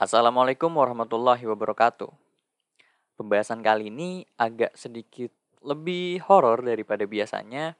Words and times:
Assalamualaikum 0.00 0.72
warahmatullahi 0.80 1.44
wabarakatuh. 1.44 2.08
Pembahasan 3.20 3.60
kali 3.60 3.92
ini 3.92 4.24
agak 4.40 4.72
sedikit 4.72 5.28
lebih 5.60 6.24
horor 6.24 6.64
daripada 6.64 7.04
biasanya. 7.04 7.76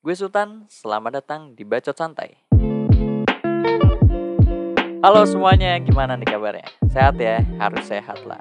Gue 0.00 0.16
Sultan, 0.16 0.64
selamat 0.72 1.20
datang 1.20 1.52
di 1.52 1.68
Bacot 1.68 1.92
Santai. 1.92 2.48
Halo 5.04 5.28
semuanya, 5.28 5.76
gimana 5.84 6.16
nih 6.16 6.32
kabarnya? 6.32 6.64
Sehat 6.88 7.20
ya? 7.20 7.44
Harus 7.60 7.84
sehat 7.84 8.24
lah. 8.24 8.40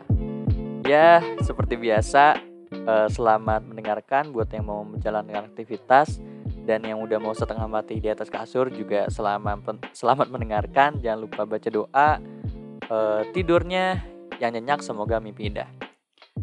Ya, 0.87 1.19
seperti 1.43 1.75
biasa, 1.75 2.39
eh, 2.71 3.07
selamat 3.11 3.67
mendengarkan 3.67 4.31
buat 4.31 4.47
yang 4.47 4.63
mau 4.63 4.87
menjalankan 4.87 5.51
aktivitas 5.51 6.23
dan 6.63 6.87
yang 6.87 7.03
udah 7.03 7.19
mau 7.19 7.35
setengah 7.35 7.67
mati 7.67 7.99
di 7.99 8.07
atas 8.07 8.31
kasur 8.31 8.71
juga 8.71 9.11
selamat 9.11 9.91
selamat 9.91 10.31
mendengarkan. 10.31 11.03
Jangan 11.03 11.19
lupa 11.19 11.43
baca 11.43 11.67
doa 11.67 12.38
uh, 12.89 13.21
tidurnya 13.31 14.01
yang 14.41 14.53
nyenyak 14.57 14.81
semoga 14.83 15.21
mimpi 15.21 15.47
indah. 15.47 15.69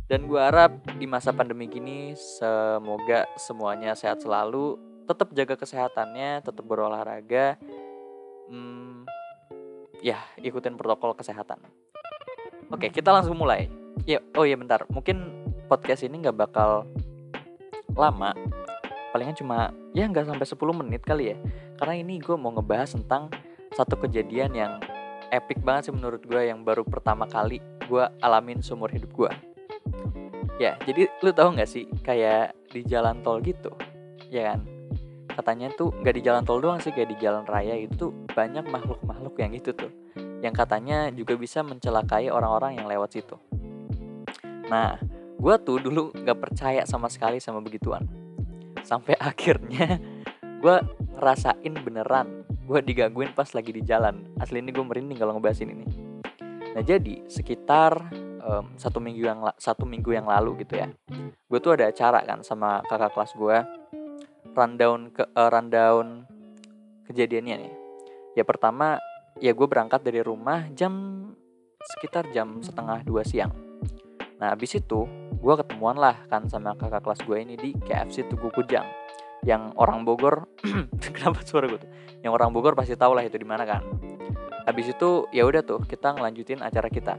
Dan 0.06 0.30
gue 0.30 0.38
harap 0.38 0.77
di 0.96 1.06
masa 1.09 1.34
pandemi 1.34 1.66
gini 1.66 2.14
semoga 2.14 3.27
semuanya 3.34 3.96
sehat 3.98 4.23
selalu, 4.23 4.78
tetap 5.09 5.34
jaga 5.34 5.54
kesehatannya, 5.59 6.46
tetap 6.46 6.62
berolahraga, 6.62 7.59
hmm, 8.46 9.02
ya 10.04 10.20
ikutin 10.38 10.78
protokol 10.78 11.16
kesehatan. 11.18 11.59
Oke 12.70 12.90
kita 12.90 13.10
langsung 13.10 13.34
mulai. 13.34 13.66
Ya, 14.04 14.20
oh 14.37 14.45
iya 14.45 14.54
bentar, 14.60 14.84
mungkin 14.92 15.48
podcast 15.66 16.04
ini 16.04 16.20
nggak 16.20 16.37
bakal 16.37 16.84
lama, 17.96 18.37
palingan 19.10 19.34
cuma 19.34 19.73
ya 19.96 20.04
nggak 20.04 20.28
sampai 20.28 20.46
10 20.46 20.80
menit 20.84 21.02
kali 21.02 21.32
ya, 21.32 21.37
karena 21.80 21.95
ini 22.04 22.20
gue 22.20 22.37
mau 22.37 22.52
ngebahas 22.52 22.92
tentang 22.92 23.32
satu 23.73 23.96
kejadian 24.04 24.52
yang 24.52 24.73
epic 25.33 25.62
banget 25.62 25.91
sih 25.91 25.95
menurut 25.95 26.23
gue 26.23 26.43
yang 26.47 26.62
baru 26.62 26.83
pertama 26.83 27.27
kali 27.27 27.62
gue 27.87 28.05
alamin 28.23 28.62
seumur 28.62 28.91
hidup 28.91 29.11
gue 29.15 29.30
ya 30.57 30.79
jadi 30.85 31.10
lu 31.23 31.30
tahu 31.30 31.57
nggak 31.59 31.68
sih 31.68 31.85
kayak 32.02 32.57
di 32.73 32.83
jalan 32.85 33.21
tol 33.24 33.41
gitu 33.41 33.71
ya 34.30 34.52
kan? 34.55 34.60
Katanya 35.37 35.68
tuh 35.77 35.93
nggak 35.93 36.15
di 36.16 36.23
jalan 36.24 36.43
tol 36.49 36.65
doang 36.65 36.80
sih 36.80 36.91
kayak 36.91 37.13
di 37.13 37.16
jalan 37.21 37.45
raya 37.45 37.77
itu 37.77 38.09
tuh 38.09 38.13
banyak 38.33 38.65
makhluk-makhluk 38.73 39.37
yang 39.37 39.52
itu 39.52 39.71
tuh 39.77 39.93
yang 40.41 40.52
katanya 40.52 41.09
juga 41.13 41.37
bisa 41.37 41.65
mencelakai 41.65 42.29
orang-orang 42.29 42.80
yang 42.80 42.87
lewat 42.88 43.16
situ. 43.16 43.37
Nah 44.68 44.96
gue 45.37 45.55
tuh 45.61 45.77
dulu 45.80 46.13
nggak 46.16 46.38
percaya 46.40 46.83
sama 46.88 47.13
sekali 47.13 47.37
sama 47.37 47.61
begituan. 47.61 48.09
Sampai 48.80 49.13
akhirnya 49.30 50.01
gue 50.40 50.77
ngerasain 51.16 51.74
beneran 51.85 52.49
gue 52.66 52.78
digangguin 52.82 53.30
pas 53.30 53.46
lagi 53.54 53.70
di 53.70 53.86
jalan. 53.86 54.34
Asli 54.42 54.59
ini 54.59 54.74
gue 54.74 54.82
merinding 54.82 55.18
kalau 55.22 55.38
ngebahas 55.38 55.62
ini 55.62 55.72
nih. 55.86 55.90
Nah 56.74 56.82
jadi 56.82 57.22
sekitar 57.30 58.10
um, 58.42 58.74
satu 58.74 58.98
minggu 58.98 59.22
yang 59.26 59.40
satu 59.56 59.86
minggu 59.86 60.10
yang 60.14 60.26
lalu 60.26 60.66
gitu 60.66 60.78
ya 60.78 60.88
gue 61.46 61.59
tuh 61.62 61.78
ada 61.78 61.90
acara 61.90 62.26
kan 62.26 62.42
sama 62.42 62.82
kakak 62.87 63.14
kelas 63.14 63.32
gue 63.38 63.59
rundown 64.50 65.14
ke 65.14 65.22
uh, 65.22 65.50
rundown 65.53 66.26
kejadiannya 67.06 67.54
nih. 67.62 67.75
Ya 68.34 68.42
pertama 68.42 68.98
ya 69.38 69.54
gue 69.54 69.66
berangkat 69.69 70.03
dari 70.03 70.25
rumah 70.25 70.66
jam 70.75 71.22
sekitar 71.78 72.26
jam 72.34 72.64
setengah 72.66 73.06
dua 73.06 73.22
siang. 73.22 73.54
Nah 74.42 74.53
abis 74.53 74.81
itu 74.81 75.06
gue 75.38 75.54
ketemuan 75.54 75.94
lah 75.94 76.19
kan 76.26 76.50
sama 76.50 76.75
kakak 76.75 77.04
kelas 77.04 77.20
gue 77.22 77.38
ini 77.38 77.54
di 77.54 77.70
KFC 77.78 78.26
Tugu 78.26 78.50
Kujang 78.50 79.06
yang 79.44 79.75
orang 79.76 80.06
Bogor 80.06 80.48
kenapa 81.16 81.42
suara 81.44 81.69
gue 81.69 81.82
tuh? 81.82 81.91
Yang 82.25 82.32
orang 82.32 82.50
Bogor 82.54 82.72
pasti 82.78 82.97
tahu 82.97 83.12
lah 83.12 83.26
itu 83.26 83.37
di 83.37 83.47
mana 83.47 83.69
kan. 83.69 83.82
Habis 84.66 84.97
itu 84.97 85.31
ya 85.31 85.47
udah 85.47 85.62
tuh 85.62 85.82
kita 85.87 86.16
ngelanjutin 86.16 86.62
acara 86.65 86.91
kita. 86.91 87.15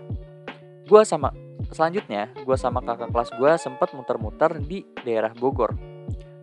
Gue 0.87 1.03
sama 1.03 1.31
selanjutnya 1.71 2.31
gue 2.47 2.57
sama 2.59 2.79
kakak 2.79 3.11
kelas 3.11 3.31
gue 3.35 3.51
sempet 3.59 3.91
muter-muter 3.95 4.59
di 4.59 4.83
daerah 5.03 5.31
Bogor. 5.31 5.75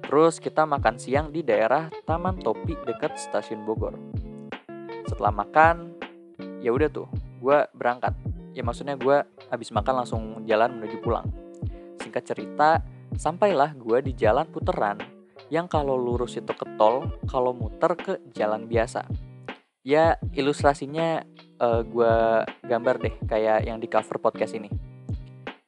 Terus 0.04 0.40
kita 0.40 0.68
makan 0.68 1.00
siang 1.00 1.32
di 1.32 1.40
daerah 1.40 1.88
Taman 2.04 2.40
Topi 2.40 2.76
dekat 2.84 3.16
stasiun 3.20 3.64
Bogor. 3.68 3.96
Setelah 5.08 5.32
makan 5.32 5.96
ya 6.60 6.72
udah 6.72 6.88
tuh 6.88 7.08
gue 7.40 7.58
berangkat. 7.76 8.16
Ya 8.56 8.62
maksudnya 8.62 8.94
gue 8.96 9.20
habis 9.50 9.68
makan 9.74 10.04
langsung 10.04 10.22
jalan 10.48 10.80
menuju 10.80 11.02
pulang. 11.04 11.28
Singkat 12.00 12.24
cerita 12.24 12.80
sampailah 13.18 13.76
gue 13.76 13.98
di 14.00 14.12
jalan 14.16 14.48
puteran 14.48 15.13
yang 15.54 15.70
kalau 15.70 15.94
lurus 15.94 16.34
itu 16.34 16.50
ke 16.50 16.66
tol, 16.74 17.06
kalau 17.30 17.54
muter 17.54 17.94
ke 17.94 18.18
jalan 18.34 18.66
biasa. 18.66 19.06
Ya 19.86 20.18
ilustrasinya 20.34 21.22
uh, 21.62 21.78
eh, 21.78 21.80
gue 21.86 22.14
gambar 22.66 22.96
deh 22.98 23.14
kayak 23.30 23.62
yang 23.62 23.78
di 23.78 23.86
cover 23.86 24.18
podcast 24.18 24.58
ini. 24.58 24.66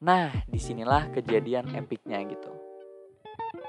Nah 0.02 0.34
di 0.50 0.58
sinilah 0.58 1.14
kejadian 1.14 1.70
epicnya 1.78 2.18
gitu. 2.26 2.50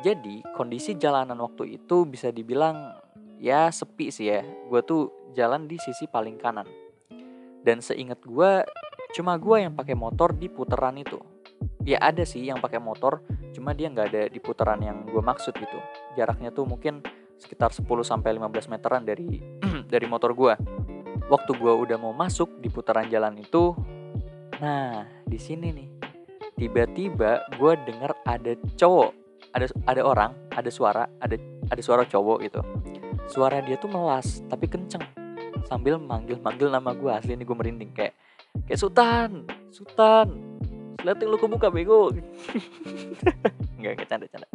Jadi 0.01 0.41
kondisi 0.57 0.97
jalanan 0.97 1.38
waktu 1.38 1.77
itu 1.77 2.09
bisa 2.09 2.33
dibilang 2.33 2.97
ya 3.38 3.69
sepi 3.69 4.09
sih 4.09 4.33
ya. 4.33 4.41
Gue 4.41 4.81
tuh 4.81 5.13
jalan 5.38 5.69
di 5.69 5.77
sisi 5.77 6.09
paling 6.09 6.41
kanan. 6.41 6.66
Dan 7.61 7.77
seingat 7.77 8.25
gue 8.25 8.66
cuma 9.13 9.38
gue 9.38 9.69
yang 9.69 9.77
pakai 9.77 9.94
motor 9.94 10.33
di 10.33 10.50
putaran 10.50 10.97
itu 10.97 11.22
ya 11.88 12.03
ada 12.03 12.27
sih 12.27 12.44
yang 12.44 12.59
pakai 12.59 12.83
motor 12.83 13.23
cuma 13.57 13.73
dia 13.73 13.90
nggak 13.90 14.07
ada 14.13 14.23
di 14.29 14.38
putaran 14.38 14.78
yang 14.78 15.01
gue 15.09 15.18
maksud 15.18 15.57
gitu. 15.57 15.81
Jaraknya 16.13 16.53
tuh 16.53 16.69
mungkin 16.69 17.01
sekitar 17.41 17.73
10 17.73 17.85
sampai 18.06 18.38
15 18.38 18.69
meteran 18.69 19.01
dari 19.01 19.41
dari 19.94 20.06
motor 20.06 20.38
gue 20.38 20.53
waktu 21.29 21.51
gue 21.57 21.73
udah 21.73 21.97
mau 21.97 22.13
masuk 22.13 22.62
di 22.62 22.69
putaran 22.69 23.09
jalan 23.09 23.38
itu 23.38 23.78
nah 24.57 25.06
di 25.22 25.38
sini 25.38 25.69
nih 25.69 25.90
tiba-tiba 26.57 27.45
gue 27.62 27.73
dengar 27.85 28.18
ada 28.25 28.57
cowok 28.73 29.13
ada 29.53 29.69
ada 29.85 30.01
orang 30.01 30.31
ada 30.50 30.69
suara 30.74 31.06
ada 31.22 31.38
ada 31.69 31.81
suara 31.81 32.03
cowok 32.07 32.38
gitu. 32.45 32.62
Suara 33.28 33.59
dia 33.59 33.75
tuh 33.78 33.91
melas 33.91 34.41
tapi 34.50 34.66
kenceng. 34.66 35.03
Sambil 35.68 36.00
manggil 36.00 36.39
manggil 36.41 36.72
nama 36.72 36.95
gue 36.95 37.12
asli 37.12 37.35
ini 37.35 37.44
gue 37.44 37.57
merinding 37.57 37.91
kayak 37.94 38.16
kayak 38.66 38.79
Sultan 38.79 39.45
Sultan 39.69 40.47
lihat 41.06 41.18
lu 41.22 41.38
kebuka 41.38 41.69
bego. 41.69 42.09
Nggak 43.80 43.94
nggak 43.94 44.08
canda 44.09 44.25
canda. 44.25 44.47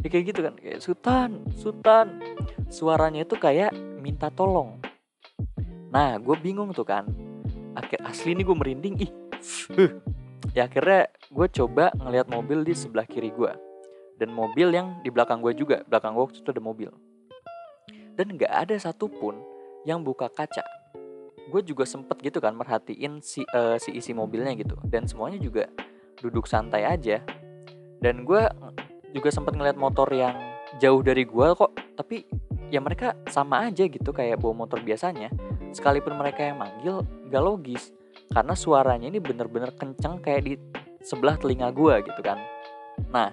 Ya 0.00 0.08
kayak 0.08 0.24
gitu 0.32 0.40
kan 0.40 0.54
kayak 0.56 0.80
Sultan 0.80 1.44
Sultan. 1.52 2.20
Suaranya 2.72 3.28
itu 3.28 3.36
kayak 3.36 3.76
minta 4.00 4.32
tolong. 4.32 4.80
Nah 5.92 6.16
gue 6.16 6.36
bingung 6.40 6.72
tuh 6.72 6.88
kan. 6.88 7.04
Akhir 7.76 8.00
asli 8.08 8.32
ini 8.32 8.40
gue 8.40 8.56
merinding. 8.56 8.94
Ih 9.04 9.12
ya 10.56 10.64
akhirnya 10.64 11.12
gue 11.28 11.46
coba 11.60 11.92
ngelihat 11.98 12.32
mobil 12.32 12.64
di 12.64 12.72
sebelah 12.72 13.04
kiri 13.04 13.34
gue 13.34 13.52
dan 14.16 14.30
mobil 14.30 14.72
yang 14.72 14.96
di 15.04 15.12
belakang 15.12 15.44
gue 15.44 15.52
juga. 15.52 15.84
Belakang 15.84 16.16
gue 16.16 16.24
waktu 16.24 16.40
itu 16.40 16.50
ada 16.50 16.62
mobil. 16.64 16.90
Dan 18.14 18.38
nggak 18.38 18.52
ada 18.52 18.74
satupun 18.78 19.36
yang 19.84 20.00
buka 20.00 20.32
kaca 20.32 20.64
gue 21.48 21.60
juga 21.64 21.84
sempet 21.84 22.20
gitu 22.20 22.40
kan 22.40 22.56
merhatiin 22.56 23.20
si 23.20 23.44
uh, 23.52 23.76
si 23.76 23.94
isi 23.96 24.12
mobilnya 24.16 24.52
gitu. 24.56 24.76
Dan 24.84 25.04
semuanya 25.08 25.40
juga 25.40 25.68
duduk 26.20 26.48
santai 26.48 26.84
aja. 26.88 27.20
Dan 28.00 28.24
gue 28.28 28.42
juga 29.12 29.28
sempet 29.32 29.56
ngeliat 29.56 29.78
motor 29.78 30.08
yang 30.12 30.34
jauh 30.80 31.00
dari 31.00 31.24
gue 31.24 31.46
kok. 31.56 31.72
Tapi 31.96 32.24
ya 32.72 32.80
mereka 32.80 33.14
sama 33.30 33.68
aja 33.68 33.86
gitu 33.86 34.10
kayak 34.12 34.40
bawa 34.40 34.66
motor 34.66 34.80
biasanya. 34.80 35.28
Sekalipun 35.74 36.16
mereka 36.16 36.46
yang 36.46 36.60
manggil 36.60 37.02
gak 37.28 37.44
logis. 37.44 37.90
Karena 38.30 38.56
suaranya 38.56 39.10
ini 39.10 39.20
bener-bener 39.20 39.74
kenceng 39.76 40.22
kayak 40.22 40.42
di 40.46 40.54
sebelah 41.04 41.36
telinga 41.36 41.68
gue 41.70 41.94
gitu 42.08 42.20
kan. 42.24 42.40
Nah 43.12 43.30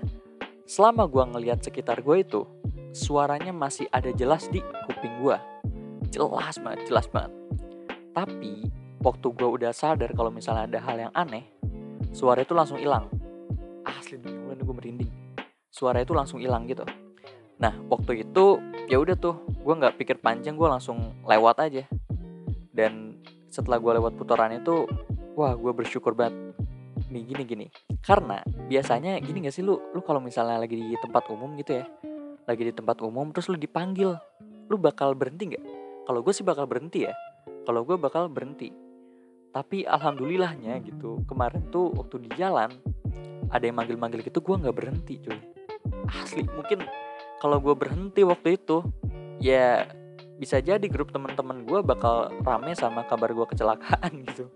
selama 0.72 1.04
gue 1.04 1.24
ngeliat 1.36 1.60
sekitar 1.60 2.00
gue 2.00 2.24
itu 2.24 2.48
suaranya 2.96 3.52
masih 3.52 3.92
ada 3.92 4.08
jelas 4.16 4.48
di 4.48 4.64
kuping 4.88 5.20
gue 5.20 5.36
jelas 6.16 6.56
banget 6.64 6.88
jelas 6.88 7.08
banget 7.12 7.41
tapi 8.12 8.68
waktu 9.02 9.28
gue 9.34 9.50
udah 9.50 9.72
sadar 9.74 10.12
kalau 10.14 10.30
misalnya 10.30 10.68
ada 10.68 10.80
hal 10.84 10.98
yang 11.10 11.14
aneh, 11.16 11.48
suara 12.12 12.44
itu 12.44 12.54
langsung 12.54 12.78
hilang. 12.78 13.08
Asli 13.88 14.22
gue 14.22 14.54
gue 14.54 14.76
merinding. 14.76 15.12
Suara 15.72 16.04
itu 16.04 16.14
langsung 16.14 16.44
hilang 16.44 16.68
gitu. 16.70 16.86
Nah 17.58 17.74
waktu 17.90 18.28
itu 18.28 18.60
ya 18.92 19.00
udah 19.00 19.16
tuh 19.18 19.42
gue 19.48 19.74
nggak 19.74 19.98
pikir 19.98 20.20
panjang 20.20 20.60
gue 20.60 20.68
langsung 20.70 21.18
lewat 21.26 21.58
aja. 21.66 21.84
Dan 22.72 23.20
setelah 23.52 23.80
gue 23.80 23.92
lewat 24.00 24.16
putaran 24.16 24.56
itu, 24.56 24.88
wah 25.36 25.56
gue 25.56 25.72
bersyukur 25.76 26.16
banget. 26.16 26.56
Nih 27.12 27.24
gini 27.28 27.44
gini. 27.44 27.68
Karena 28.00 28.40
biasanya 28.72 29.20
gini 29.20 29.44
gak 29.44 29.56
sih 29.56 29.62
lu, 29.62 29.76
lu 29.92 30.00
kalau 30.02 30.24
misalnya 30.24 30.56
lagi 30.56 30.80
di 30.80 30.96
tempat 31.00 31.28
umum 31.28 31.54
gitu 31.60 31.84
ya, 31.84 31.86
lagi 32.48 32.64
di 32.64 32.74
tempat 32.74 33.04
umum 33.04 33.30
terus 33.36 33.52
lu 33.52 33.60
dipanggil, 33.60 34.16
lu 34.72 34.80
bakal 34.80 35.12
berhenti 35.12 35.52
nggak? 35.52 35.66
Kalau 36.08 36.20
gue 36.24 36.34
sih 36.34 36.48
bakal 36.48 36.66
berhenti 36.66 37.06
ya 37.06 37.14
kalau 37.66 37.82
gue 37.86 37.98
bakal 37.98 38.28
berhenti. 38.28 38.74
Tapi 39.52 39.84
alhamdulillahnya 39.84 40.80
gitu 40.88 41.28
kemarin 41.28 41.68
tuh 41.70 41.92
waktu 41.92 42.24
di 42.24 42.30
jalan 42.40 42.72
ada 43.52 43.64
yang 43.68 43.76
manggil-manggil 43.76 44.24
gitu 44.24 44.40
gue 44.40 44.56
nggak 44.56 44.76
berhenti 44.76 45.20
cuy. 45.20 45.40
Asli 46.08 46.48
mungkin 46.56 46.88
kalau 47.44 47.60
gue 47.60 47.76
berhenti 47.76 48.24
waktu 48.24 48.56
itu 48.56 48.80
ya 49.44 49.86
bisa 50.40 50.58
jadi 50.58 50.82
grup 50.88 51.12
teman-teman 51.12 51.68
gue 51.68 51.84
bakal 51.84 52.32
rame 52.42 52.74
sama 52.74 53.04
kabar 53.06 53.36
gue 53.36 53.46
kecelakaan 53.52 54.12
gitu. 54.32 54.48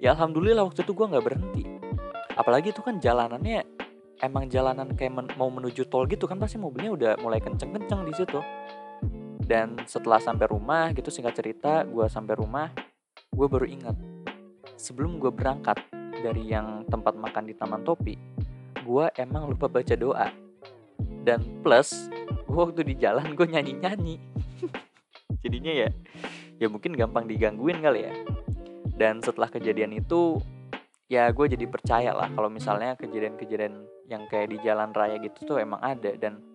Ya 0.00 0.16
alhamdulillah 0.16 0.64
waktu 0.64 0.80
itu 0.82 0.92
gue 0.96 1.06
nggak 1.12 1.24
berhenti. 1.24 1.64
Apalagi 2.34 2.72
itu 2.72 2.80
kan 2.80 2.98
jalanannya 2.98 3.62
emang 4.24 4.48
jalanan 4.48 4.96
kayak 4.96 5.12
men 5.12 5.26
mau 5.36 5.52
menuju 5.52 5.84
tol 5.92 6.08
gitu 6.08 6.24
kan 6.24 6.40
pasti 6.40 6.56
mobilnya 6.56 6.90
udah 6.96 7.12
mulai 7.20 7.38
kenceng-kenceng 7.42 8.08
di 8.08 8.14
situ 8.16 8.40
dan 9.44 9.76
setelah 9.84 10.16
sampai 10.16 10.48
rumah 10.48 10.88
gitu 10.96 11.12
singkat 11.12 11.36
cerita 11.36 11.84
gue 11.84 12.08
sampai 12.08 12.34
rumah 12.40 12.72
gue 13.28 13.46
baru 13.46 13.68
ingat. 13.68 13.96
Sebelum 14.80 15.20
gue 15.20 15.30
berangkat 15.30 15.78
dari 16.24 16.48
yang 16.48 16.88
tempat 16.88 17.12
makan 17.14 17.44
di 17.44 17.54
Taman 17.54 17.84
Topi 17.84 18.16
gue 18.84 19.06
emang 19.20 19.48
lupa 19.48 19.68
baca 19.68 19.94
doa. 19.96 20.28
Dan 21.24 21.60
plus 21.60 22.08
gue 22.44 22.56
waktu 22.56 22.84
di 22.84 22.94
jalan 22.96 23.32
gue 23.32 23.46
nyanyi 23.48 23.80
nyanyi 23.80 24.16
jadinya 25.44 25.72
ya 25.72 25.88
ya 26.60 26.68
mungkin 26.68 26.96
gampang 26.96 27.28
digangguin 27.28 27.84
kali 27.84 28.08
ya. 28.08 28.12
Dan 28.94 29.20
setelah 29.20 29.50
kejadian 29.52 29.92
itu 29.92 30.40
ya 31.10 31.28
gue 31.28 31.46
jadi 31.52 31.68
percaya 31.68 32.16
lah 32.16 32.32
kalau 32.32 32.48
misalnya 32.48 32.96
kejadian-kejadian 32.96 33.84
yang 34.08 34.24
kayak 34.28 34.52
di 34.52 34.58
jalan 34.64 34.92
raya 34.96 35.20
gitu 35.20 35.52
tuh 35.52 35.56
emang 35.60 35.80
ada. 35.84 36.16
Dan 36.16 36.53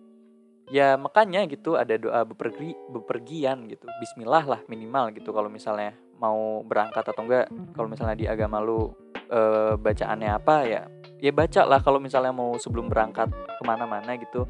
ya 0.70 0.94
makanya 0.94 1.44
gitu 1.50 1.74
ada 1.74 1.98
doa 1.98 2.22
bepergi 2.22 2.72
bepergian 2.88 3.66
gitu. 3.66 3.84
Bismillah 3.98 4.46
lah 4.46 4.60
minimal 4.70 5.10
gitu 5.12 5.34
kalau 5.34 5.50
misalnya 5.50 5.92
mau 6.16 6.62
berangkat 6.62 7.04
atau 7.04 7.22
enggak. 7.26 7.50
Kalau 7.74 7.88
misalnya 7.90 8.16
di 8.16 8.26
agama 8.30 8.62
lu 8.62 8.94
e, 9.28 9.40
bacaannya 9.76 10.30
apa 10.30 10.56
ya 10.64 10.82
ya 11.18 11.32
baca 11.34 11.66
lah 11.66 11.82
kalau 11.82 11.98
misalnya 11.98 12.32
mau 12.32 12.54
sebelum 12.56 12.86
berangkat 12.86 13.28
ke 13.28 13.62
mana-mana 13.66 14.14
gitu. 14.16 14.46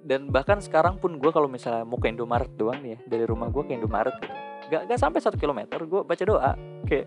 Dan 0.00 0.32
bahkan 0.34 0.58
sekarang 0.58 0.98
pun 0.98 1.16
gue 1.16 1.30
kalau 1.30 1.46
misalnya 1.46 1.86
mau 1.86 2.00
ke 2.00 2.10
Indomaret 2.10 2.50
doang 2.58 2.82
nih 2.82 2.98
ya 2.98 2.98
dari 3.06 3.24
rumah 3.24 3.48
gue 3.48 3.62
ke 3.62 3.72
Indomaret 3.78 4.16
gitu. 4.18 4.34
Gak, 4.70 4.86
gak 4.86 4.98
sampai 4.98 5.20
satu 5.22 5.38
kilometer 5.38 5.78
gue 5.86 6.02
baca 6.02 6.24
doa. 6.26 6.52
Kayak 6.88 7.06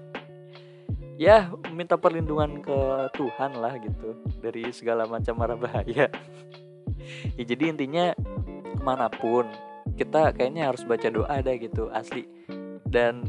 ya 1.18 1.52
minta 1.70 2.00
perlindungan 2.00 2.62
ke 2.64 2.80
Tuhan 3.14 3.62
lah 3.62 3.78
gitu 3.78 4.18
dari 4.42 4.74
segala 4.74 5.06
macam 5.06 5.38
mara 5.38 5.54
bahaya 5.54 6.10
ya 7.38 7.44
jadi 7.44 7.63
intinya 7.75 8.05
ke 8.73 8.83
mana 8.83 9.07
pun 9.11 9.47
kita 10.00 10.33
kayaknya 10.33 10.71
harus 10.71 10.83
baca 10.88 11.07
doa 11.11 11.35
deh 11.44 11.55
gitu 11.59 11.91
asli 11.94 12.25
dan 12.88 13.27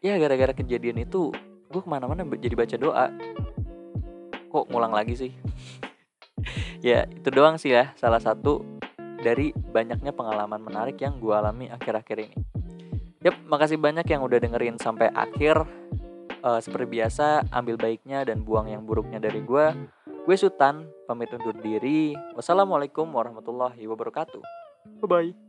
ya 0.00 0.16
gara-gara 0.16 0.54
kejadian 0.54 1.02
itu 1.02 1.34
gue 1.70 1.80
ke 1.82 1.88
mana-mana 1.90 2.24
jadi 2.38 2.54
baca 2.54 2.76
doa 2.78 3.06
kok 4.46 4.64
ngulang 4.70 4.94
lagi 4.94 5.14
sih 5.18 5.32
ya 6.86 7.04
itu 7.10 7.28
doang 7.28 7.58
sih 7.58 7.74
ya 7.74 7.92
salah 7.98 8.22
satu 8.22 8.62
dari 9.20 9.50
banyaknya 9.52 10.14
pengalaman 10.14 10.62
menarik 10.62 11.02
yang 11.02 11.18
gue 11.18 11.34
alami 11.34 11.66
akhir-akhir 11.72 12.18
ini 12.22 12.36
Yap, 13.26 13.42
makasih 13.42 13.74
banyak 13.82 14.06
yang 14.06 14.22
udah 14.22 14.38
dengerin 14.38 14.78
sampai 14.78 15.10
akhir. 15.10 15.66
Uh, 16.46 16.62
seperti 16.62 17.00
biasa, 17.00 17.42
ambil 17.50 17.74
baiknya 17.74 18.22
dan 18.22 18.46
buang 18.46 18.70
yang 18.70 18.86
buruknya 18.86 19.18
dari 19.18 19.42
gue. 19.42 19.66
Gue 20.26 20.34
Sultan, 20.34 20.90
pamit 21.06 21.30
undur 21.30 21.54
diri. 21.62 22.10
Wassalamualaikum 22.34 23.06
warahmatullahi 23.14 23.86
wabarakatuh. 23.86 24.42
Bye-bye. 24.98 25.45